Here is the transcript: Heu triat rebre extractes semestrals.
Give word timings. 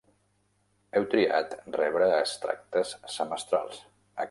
Heu 0.99 1.05
triat 1.11 1.53
rebre 1.77 2.09
extractes 2.15 2.97
semestrals. 3.19 3.87